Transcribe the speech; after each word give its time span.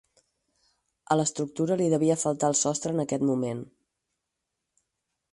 A 1.15 1.17
l'estructura 1.19 1.75
li 1.81 1.89
devia 1.93 2.15
faltar 2.21 2.49
el 2.53 2.57
sostre 2.61 2.93
en 2.95 3.03
aquest 3.03 3.27
moment. 3.51 3.61